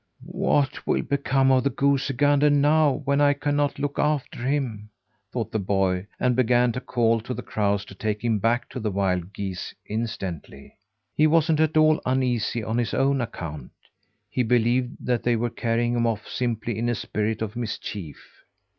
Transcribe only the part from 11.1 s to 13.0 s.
He wasn't at all uneasy on his